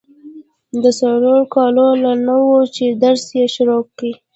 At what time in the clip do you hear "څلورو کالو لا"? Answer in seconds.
0.99-2.13